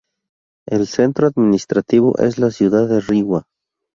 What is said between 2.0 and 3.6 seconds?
es la ciudad de Rewa.